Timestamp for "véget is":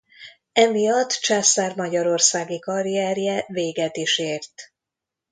3.47-4.17